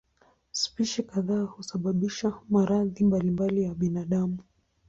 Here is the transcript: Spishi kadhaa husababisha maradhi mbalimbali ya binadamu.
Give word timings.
Spishi 0.51 1.03
kadhaa 1.03 1.43
husababisha 1.43 2.33
maradhi 2.49 3.03
mbalimbali 3.03 3.63
ya 3.63 3.73
binadamu. 3.75 4.37